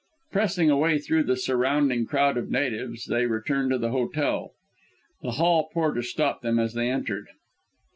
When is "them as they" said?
6.41-6.89